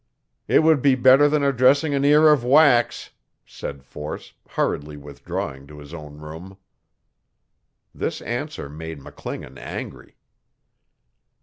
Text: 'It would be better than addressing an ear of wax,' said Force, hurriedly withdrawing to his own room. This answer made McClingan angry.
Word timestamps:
'It 0.47 0.63
would 0.63 0.81
be 0.81 0.95
better 0.95 1.29
than 1.29 1.43
addressing 1.43 1.93
an 1.93 2.03
ear 2.03 2.29
of 2.31 2.43
wax,' 2.43 3.11
said 3.45 3.83
Force, 3.83 4.33
hurriedly 4.49 4.97
withdrawing 4.97 5.67
to 5.67 5.77
his 5.77 5.93
own 5.93 6.17
room. 6.17 6.57
This 7.93 8.19
answer 8.23 8.67
made 8.67 8.99
McClingan 8.99 9.59
angry. 9.59 10.17